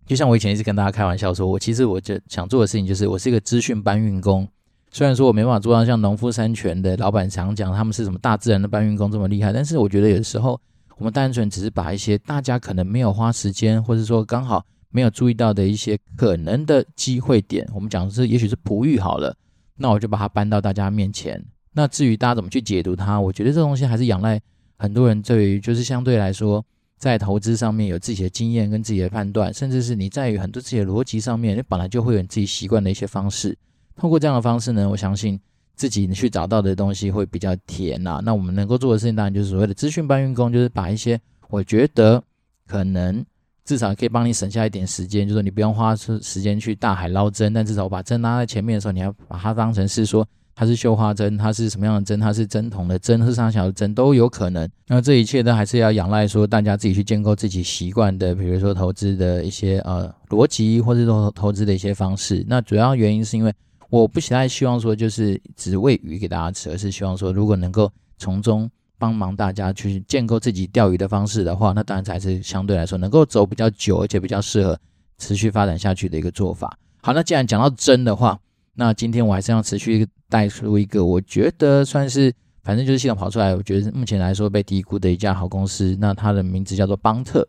[0.08, 4.48] 就像我以前一直跟大家开玩笑说，我其实我就想做的事情就是，我是一个资讯搬运工。
[4.90, 10.60] 虽然说我没办法做到像农夫山泉的老板常讲他们是什么大自然的搬运工这么厉害，但是我觉得有的时候。
[10.98, 19.36] 我们单纯只是把一些大家可能没有花时间，或者说刚好没有注意到的一些可能的机会点，我们讲的是也许是璞玉好了，
[19.76, 21.44] 那我就把它搬到大家面前。
[21.74, 24.42] 那至于大家怎么去解读它，我觉得这东西还是仰赖
[24.78, 26.66] 很多人对于就是相对来说
[26.98, 33.56] 在投资上面有自己的经验跟自己的判断，甚至是你在于很多自己的逻辑上面，你本来就会有你自己习惯的一些方式。
[33.96, 35.40] 通过这样的方式呢，我相信
[35.78, 38.22] 自己去找到的东西会比较甜呐、啊。
[38.22, 41.18] 那我们能够做的事情当然就是所谓的资讯搬运工，就是把一些
[41.50, 42.22] 我觉得
[42.68, 43.26] 可能
[43.64, 50.28] 至少可以帮你省下一点时间，就是你不用花出时间去大海捞针，但至少我把针拉在前面的时候，你要把它当成是说。
[50.60, 52.20] 它是绣花针，它是什么样的针？
[52.20, 54.68] 它是针筒的针，是上小的针都有可能。
[54.88, 62.44] 那这一切呢，还是要仰赖说大家自己去建构自己习惯的，比如说投资的一些呃逻辑，或者说投资的一些方式。
[62.50, 63.54] 那主要原因是因为
[63.90, 74.78] 我不太希望说就是只喂鱼给大家吃，而是希望说如果能够从中帮忙大家去建构自己钓鱼的方式的话，那当然才是相对来说能够走比较久，而且比较适合
[75.18, 76.78] 持续发展下去的一个做法。
[77.02, 78.40] 好，那既然讲到真的话，
[78.74, 85.96] 那今天我还是要持续带出一个，我觉得算是，反正就是系统跑出来，我觉得目前来说被低估的一家好公司。
[86.00, 87.48] 那它的名字叫做邦特，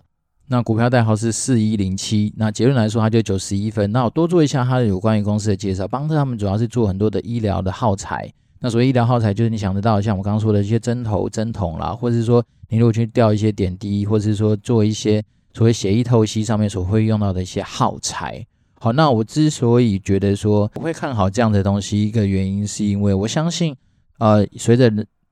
[0.50, 2.32] 那股票代号是四一零七。
[2.36, 3.92] 那结论来说，它就九十一分。
[3.92, 5.86] 那我多做一下它的有关于公司的介绍。
[5.86, 8.32] 邦特他们主要是做很多的医疗的耗材。
[8.60, 18.44] 那所谓医疗耗材，就是你想得到，像我刚刚说的一些针头、针筒啦，或者是说你如果去吊一些点滴，或者是说做一些所谓血液透析上面所会用到的一些耗材。
[18.80, 23.76] 好，那我之所以觉得说我会看好这样的东西，一个原因是因为我相信，
[24.18, 24.90] 呃，随着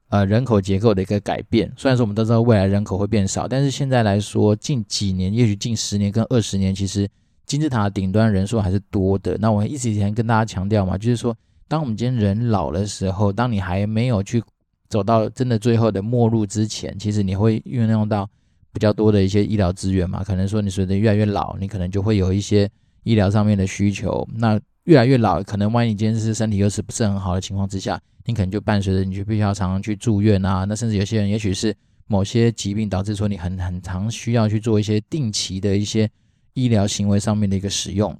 [0.08, 7.08] 呃人口结构的一个改变，虽然说我们都知道未来人口会变少，但是现在来说，近几年，也许近十年跟二十年，其实
[7.44, 9.36] 金字塔顶端人数还是多的。
[9.38, 11.36] 那我一直以前跟大家强调嘛，就是说，
[11.68, 14.42] 当我们今天人老的时候，当你还没有去
[14.88, 18.28] 走到真的最后的末路之前，其实你会运用到
[18.72, 20.22] 比较多的一些医疗资源嘛。
[20.24, 22.70] 可能说你随着越来越老，你可能就会有一些。
[23.06, 30.64] 医疗上面的需求，那越来越老，可能万一你今天是身体又是不是很好的情况之下，你可能就伴随着你就必须要常常去住院啊。
[30.64, 31.74] 那甚至有些人，也许是
[32.06, 36.08] 某些疾病导致说你很很常需要去做一些定期的一些
[36.54, 38.16] 医疗行为上面的一个使用。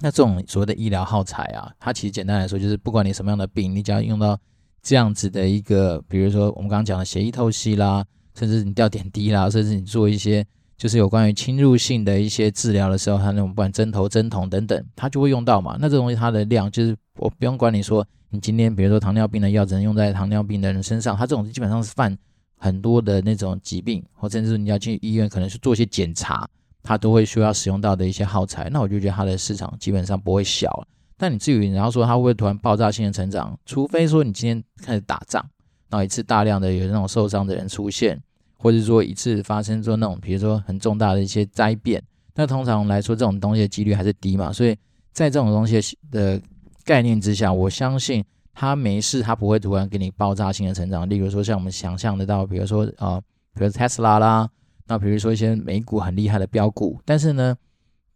[0.00, 4.36] 那这种所谓的医疗耗材啊，它其实简单来说就是不管你什么样的病，你只要用到
[4.82, 8.04] 这样子的一个，比如说我们刚刚讲的血液透析啦，
[8.36, 10.44] 甚至你吊点滴啦，甚至你做一些。
[10.76, 15.76] 就是有关于侵入性的一些治疗的时候，它那种不管针头、针筒等等，它就会用到嘛。
[15.80, 22.16] 那这东西它的量就是我不用管你说，你今天比如说糖尿病的药只能用在糖尿病的人身上，它这种基本上是犯
[22.56, 26.48] 很多的那种疾病，或甚至你要去医院可能是做一些检查，
[26.82, 28.68] 它都会需要使用到的一些耗材。
[28.70, 30.86] 那我就觉得它的市场基本上不会小。
[31.16, 35.40] 但你至于你要说它会不会突然爆炸性的成长，除非说你今天开始打仗，
[35.88, 38.20] 然后一次大量的有那种受伤的人出现。
[38.56, 42.02] 或者说一次发生做那种，比如说很重大的一些灾变，
[42.34, 44.76] 那通常来说这种东西的几率还是低嘛，所以
[45.12, 46.40] 在这种东西的
[46.84, 51.08] 概念之下，我相信它没事，它不会突然给你爆炸性的成长。
[51.08, 53.20] 例如说像我们想象得到，比如说啊、
[53.54, 54.48] 比如特斯拉啦，
[54.86, 57.56] 那比如说一些美股很厉害的标股，但是呢，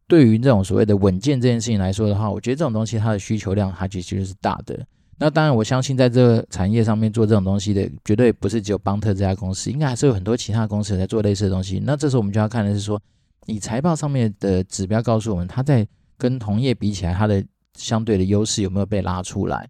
[0.06, 4.86] 对于这种所谓的稳健这件事情来说的话，我觉得这种东西它的需求量它其实是大的。
[5.20, 11.82] 那当然，我相信在这个产业上面做这种东西的，绝对不是只有邦特这家公司，应该还是有很多其他公司在做类似的东西。
[11.84, 13.00] 那这时候我们就要看的是说，
[13.46, 19.68] 以财报上面的指标告诉我们，它在跟同业比起来，它的相对的优势有没有被拉出来？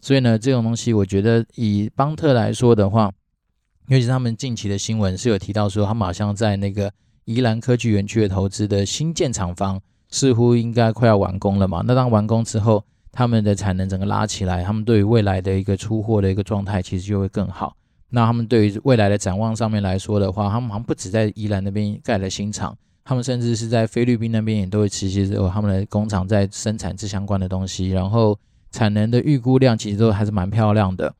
[0.00, 3.12] 所以呢，这种东西我觉得以邦特来说的话，
[3.86, 6.92] 尤其是他们近期的新闻是有提到说，他们好像在那个
[7.24, 9.80] 宜兰科技园区的投资的新建厂房，
[10.10, 11.84] 似乎应该快要完工了嘛。
[11.86, 12.84] 那当完工之后，
[13.18, 17.74] 他们的产能整个拉起来，他们对于未来的一个出货的一个状态其实就会更好。
[18.10, 27.90] 那他们对于未来的展望上面来说的话，他们好像不止在宜兰那边盖了新厂，他们甚至是在菲律宾那边也都会持续有他们的工厂在生产这相关的东西。
[27.90, 28.38] 然后
[28.70, 31.12] 产能的预估量其实都还是蛮漂亮的。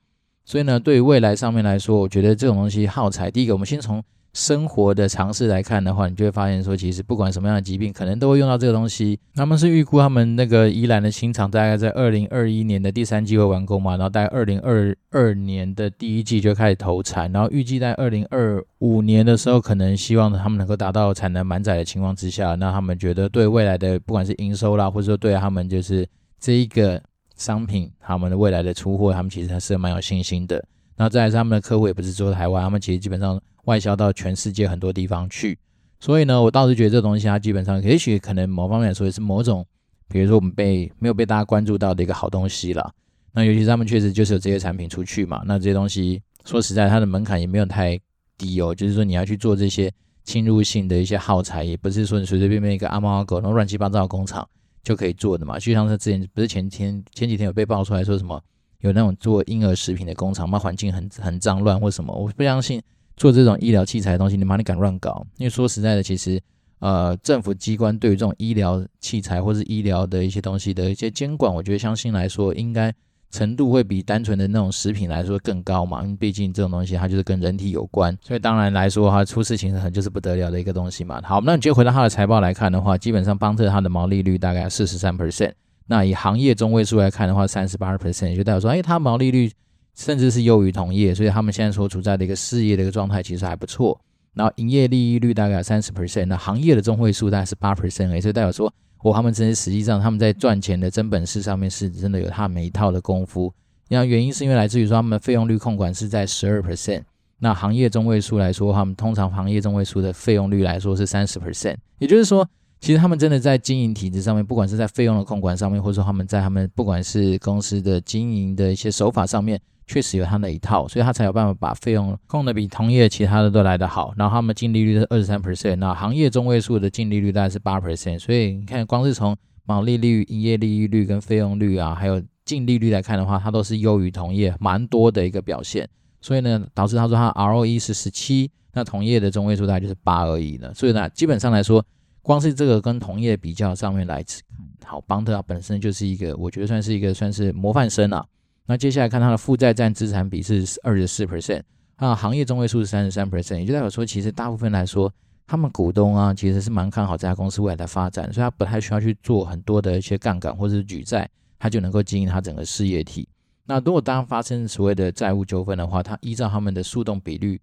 [0.44, 4.00] 所以呢，对于未来上面来说，我觉得这种东西耗材，第一个我们先从。
[4.34, 9.18] 生活的常识来看的话，你就会发现说，其实不管什么样的疾病，可能都会用到这个东西。
[9.34, 26.06] 他们是预估他们那个宜兰的新厂大概在二零二一年的第三季会完工嘛，然后大概二零二二年的第一季就开始投产，然后预计在二零二五年的时候，可能希望他们能够达到产能满载的情况之下，那他们觉得对未来的不管是营收啦，或者说对他们就是
[26.38, 27.02] 这一个
[27.34, 30.64] 商品，他们的未来的出货，他们其实还是蛮有信心的。
[30.98, 33.40] 那再来是他们的客户也不是说台湾，他们其实基本上。
[33.64, 35.58] 外销到全世界很多地方去，
[36.00, 39.62] 所以呢，我倒是觉得这东西它基本上也许可能某方面来说也是某种，
[40.08, 42.90] 比如说我们被没有被大家关注到的一个好东西了。
[43.30, 48.00] 那尤其是他们确实就是有这些产品出去嘛，那这些东西说实在，它的门槛也没有太
[48.38, 49.92] 低哦，就是说你要去做这些
[50.24, 54.48] 侵入性的一些耗材，也不是说你随随便便一个阿猫阿狗然后乱七八糟的工厂
[54.82, 55.58] 就可以做的嘛。
[55.58, 58.42] 就像是之前不是前天前几天有被爆出来说什么
[58.80, 62.80] 有那种做婴儿食品的工厂嘛，环境很很脏乱或什么，我不相信
[63.16, 65.26] 做这种医疗器材的东西，你妈你敢乱搞？
[65.36, 66.40] 因为说实在的，其实。
[66.80, 72.94] 呃，政府机关对于这种医疗器材或是医疗的一些东西的一些监管，我觉得相信来说，应该
[73.32, 76.04] 程度会比单纯的那种食品来说更高嘛。
[76.04, 81.20] 因为毕竟这种东西它就是跟人体有关，所以当然来说它出事情很就是不得了的一个东西嘛。
[81.24, 85.54] 好，那你就回到它的财报来看的话，基本上邦特它的毛利率大概四十三 percent，
[85.88, 89.50] 那以行业中位数来看的话，三十八 percent，就代表说，哎，它毛利率
[89.96, 93.98] 甚至是优于同业，所以他们现在所处在的一个事业的一个状态其实还不错。
[94.34, 98.72] 然后营业利益率大概三十 percent，那行业的中位数大概是八 percent，也就代表说，
[99.02, 103.52] 我他们真实实际上他们在赚钱的真本事上面是真的有他们一套的功夫。
[103.88, 107.02] 那原因是因为来自于说他们费用率控管是在十二 percent，
[107.38, 112.46] 那行业中位数来说，他们通常行业中位数的费用率来说是三十 percent，也就是说，
[112.80, 119.60] 其实他们真的在经营体制上面，不管是在费用的控管上面，或者说他们在他们不管是公司的经营的一些手法上面。
[119.90, 124.12] 确实有他那一套，所以他才有办法把费用控得比同业其他的都来得好。
[124.18, 128.18] 然后他们净利率是二十三 percent，那行业中位数的净利率大概是八 percent。
[128.18, 135.88] 所以你看，光是从毛利率、营业利率跟费用率啊，还有净利率来看的话，它都是优于同业蛮多的一个表现。
[136.20, 140.74] 所以呢，导致他说他 ROE 是十七，那同业的中位数大概就是八而已了。
[140.74, 141.82] 所以呢，基本上来说，
[142.28, 144.42] 光是这个跟同业比较上面来看，
[144.84, 148.22] 好，邦特啊本身就是一个，我觉得算是一个算是模范生啊。
[148.66, 151.62] 那接下来看它的负债占资产比是二十四 percent，
[151.96, 155.10] 啊，行业中位数是三十三 percent，也就代表说，其实大部分来说，
[155.46, 161.26] 他们股东啊，其实是蛮看好这家公司未来的发展，所以他不太需要去做很多的一些杠杆或者是举债，
[161.58, 163.26] 他就能够经营他整个事业体。
[163.64, 167.58] 那如果当发生所谓的债务纠纷的话，他依照他们的诉讼比率，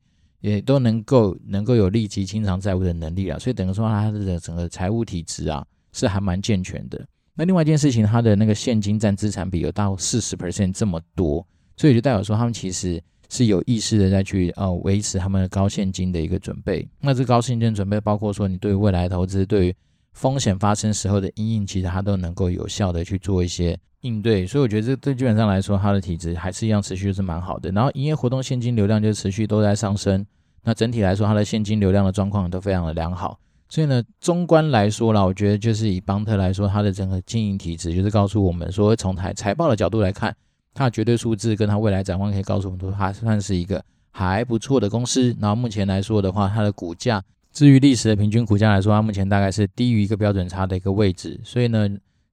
[0.51, 7.03] 也都能够能够有立即清偿债务的能力啊，所以等于说他的整个财务体质啊，是还蛮健全的。
[7.33, 16.87] 那另外一件事情，他的那个现金占资产比有到四十 percent 这么多，所以就代表说他们其实是有意识的在去呃维持他们的高现金的一个准备。
[17.01, 19.75] 那这高现金准备包括说你对未来投资、对于
[20.15, 24.47] 风险发生时候的阴影，其实它都能够有效的去做一些应对。
[24.47, 27.69] 所以我觉得这对基本上来说，它的体质还是一样持续是蛮好的。
[27.71, 30.25] 然后营业活动现金流量就持续都在上升。
[30.63, 33.37] 那整体来说，它的现金流量的状况都非常的良好。
[33.67, 40.33] 所以呢，中观来说啦，我觉得就是以邦特来说，它的整个经营体质，就是告诉我们说，从台财报的角度来看，
[40.73, 45.35] 它的绝对数字跟它未来展望，可以告诉我们说，它算是一个还不错的公司。
[45.41, 47.21] 然后目前来说的话，它的股价，
[47.55, 51.39] 至于历史的平均股价来说，它目前大概是低于一个标准差的一个位置。
[51.41, 51.89] 所以呢，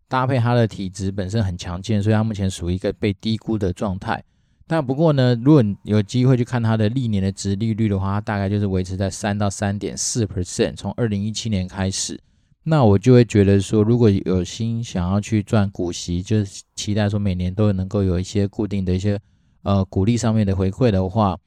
[0.09, 4.21] 搭配它的体质本身很强健，所以它目前属于一个被低估的状态。
[4.67, 12.19] 但不过呢，如果你有机会去看它的历年的殖利率的话，它大概就是维持在三到三点四 percent，从二零一七年开始。
[12.65, 19.21] 那我就会觉得说，如果有心想要去赚股息，就是期待说每年都能够有一些固定的一些
[19.63, 21.39] 呃股利上面的回馈的话，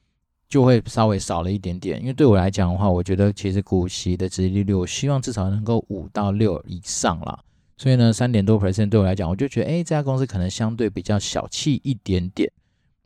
[0.47, 1.99] 就会稍微少了一点点。
[1.99, 7.39] 因为对我来讲的话，我觉得其实股息的殖利率，我希望至少能够五到六以上啦。
[7.77, 12.49] 所以呢，三点多 percent 对我来讲，我就觉得哎，这家公司可能相对比较小气一点点。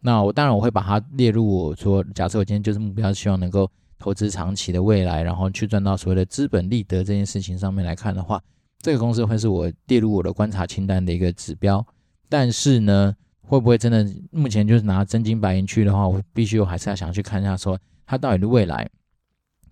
[0.02, 8.42] 那我当然我会把它列入我说，假设我今天就是目标，希望能够投资长期的未来，然后去赚到所谓的资本利得这件事情上面来看的话，
[8.80, 11.86] 这个公司会是我列入我的观察清单的一个指标。
[12.30, 13.16] 但是呢，
[13.50, 18.88] 会不会真的目前就是拿真金白银去的话，我必须我还是要想去看一下，说它到底的未来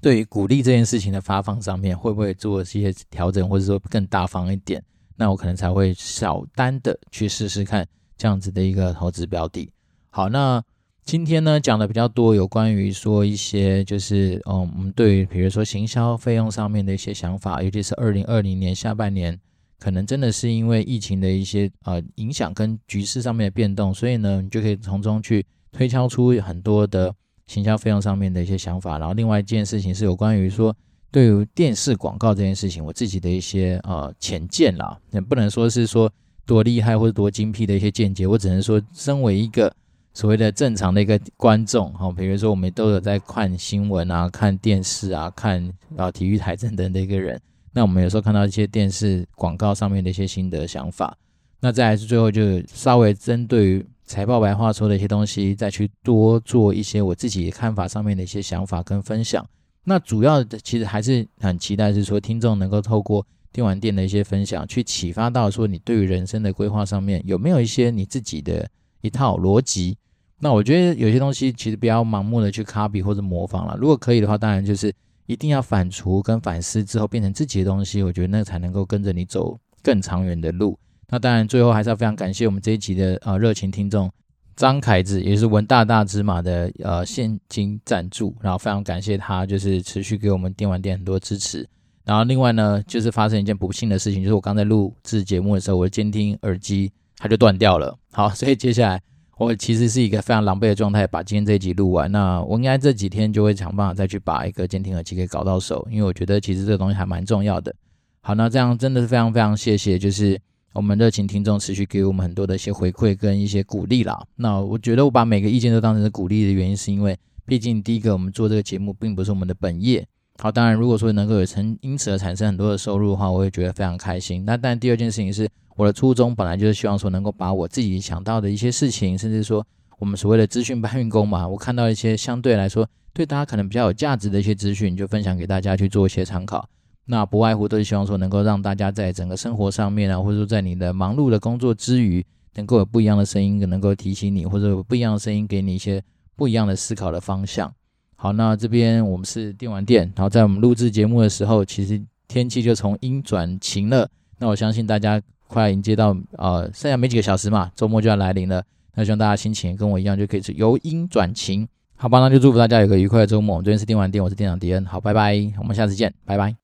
[0.01, 4.83] 对于鼓励这件事情的发放上面会不会做一些调整，或者说更大方一点，
[5.15, 9.71] 那我可能才会小单的去试试看这样子的一个投资标的。
[10.09, 10.59] 好，那
[11.03, 19.39] 今天呢讲的比较多，有关于说一些就是，嗯，我们对于比如说行销费用上面的一些想法，尤其是二零二零年下半年，
[19.79, 27.13] 可能真的是因为疫情的一些呃影响跟局势上面的变动，所以呢，你就可以从中去推敲出很多的
[27.47, 28.97] 行销费用上面的一些想法。
[28.97, 30.75] 然后另外一件事情是有关于说
[31.11, 36.11] 对于电视广告这件事情，我自己的一些呃浅见啦，也不能说是说
[36.45, 39.73] 多厉害或者多精辟的一些见解，我只能说身为一个。
[40.13, 47.39] 所谓的正常的一个观众，哈，比如说我们都有在看新闻啊、看电视啊、看啊体育台 等等的一个人，
[47.77, 51.15] 那我们有时候看到一些电视广告上面的一些心得想法，
[51.59, 59.47] 那再来是最后就稍微针对于财报白话说的一些东西，再去多做一些我自己看法上面的一些想法跟分享。
[59.83, 68.67] 那主要的其实还是很期待是说听众能够透过电玩店的一些分享，去启发到说你对于人生的规划上面有没有一些你自己的
[69.01, 69.95] 一套逻辑。
[70.39, 73.77] 那我觉得有些东西其实不要盲目的去 copy 或者模仿了。
[73.79, 74.91] 如果可以的话，当然就是
[75.27, 80.77] 一定要反刍跟反思之后变成自己的东西，我觉得那才能够跟着你走更长远的路。
[81.09, 84.11] 那当然最后还是要非常感谢我们这一集的呃热情听众。
[84.55, 91.67] 张凯子也是文大大芝麻的呃现金赞助，然后非常感谢他，就是持续给我们电玩店很多支持。
[92.03, 97.95] 然后另外呢，就是发生一件不幸的事情，就是我刚在录制节目的时候，我的监听耳机它就断掉了。
[98.11, 99.01] 好，所以接下来
[99.37, 102.11] 我其实是一个非常狼狈的状态，把今天这一集录完。
[102.11, 107.73] 那我应该这几天就会想办法再去把一个监听耳机给搞到手，因为我觉得其实这个东西还蛮重要的。
[108.21, 110.39] 好，那这样真的是非常非常谢谢，就是。
[110.73, 114.23] 我们热情听众持续给我们很多的一些回馈跟一些鼓励啦。
[114.35, 117.17] 那我觉得我把每个意见都当成是鼓励的原因，是因为
[117.47, 120.05] 毕竟第一个，我们做这个节目并不是我们的本业。
[120.37, 124.45] 好，当然如果说能够有成因此而产生很多的收入的话，我也觉得非常开心。
[124.45, 129.65] 那但第二件事情是，我的初衷本来就是希望说能够把我自己想到的一些事情，甚至说
[129.99, 136.67] 我们所谓的资讯搬运工嘛，我看到一些相对来说对大家可能比较有价值的一些资讯，就分享给大家去做一些参考。
[137.05, 142.25] 那不外乎都是希望说，能够让大家在整个生活上面啊，或者说在你的忙碌的工作之余，
[142.55, 146.03] 能够有不一样的声音，能够提醒你，或者有不一样的声音给你一些
[146.35, 147.71] 不一样的思考的方向。
[148.15, 154.09] 好，那这边我们是电玩店，然后在我们录制节目的时候，其实天气就从阴转晴了。
[154.39, 158.63] 那我相信大家快迎接到呃，剩下没几个小时嘛，周末就要来临了。
[158.95, 161.67] 那希望大家心情跟我一样，就可以由阴转晴。
[161.95, 163.55] 好吧，那就祝福大家有个愉快的周末。
[163.55, 164.85] 我们这边是电玩店，我是店长迪恩。
[164.85, 166.55] 好，拜拜，我们下次见，拜拜。